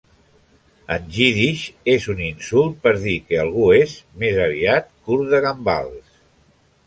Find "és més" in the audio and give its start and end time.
3.81-4.41